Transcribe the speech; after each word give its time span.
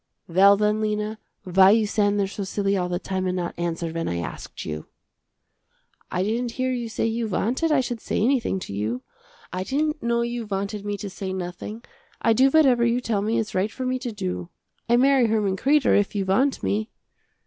"Well 0.27 0.57
then 0.57 0.81
Lena, 0.81 1.19
why 1.43 1.69
you 1.69 1.85
stand 1.85 2.19
there 2.19 2.25
so 2.25 2.43
silly 2.43 2.75
all 2.75 2.89
the 2.89 2.97
time 2.97 3.27
and 3.27 3.35
not 3.35 3.53
answer 3.55 3.91
when 3.91 4.07
I 4.07 4.17
asked 4.17 4.65
you." 4.65 4.87
"I 6.11 6.23
didn't 6.23 6.53
hear 6.53 6.71
you 6.73 6.89
say 6.89 7.05
you 7.05 7.27
wanted 7.27 7.71
I 7.71 7.81
should 7.81 8.01
say 8.01 8.19
anything 8.19 8.57
to 8.61 8.73
you. 8.73 9.03
I 9.53 9.63
didn't 9.63 10.01
know 10.01 10.23
you 10.23 10.47
wanted 10.47 10.83
me 10.85 10.97
to 10.97 11.09
say 11.11 11.33
nothing. 11.33 11.83
I 12.19 12.33
do 12.33 12.49
whatever 12.49 12.83
you 12.83 12.99
tell 12.99 13.21
me 13.21 13.37
it's 13.37 13.53
right 13.53 13.71
for 13.71 13.85
me 13.85 13.99
to 13.99 14.11
do. 14.11 14.49
I 14.89 14.97
marry 14.97 15.27
Herman 15.27 15.55
Kreder, 15.55 15.93
if 15.95 16.15
you 16.15 16.25
want 16.25 16.63
me." 16.63 16.89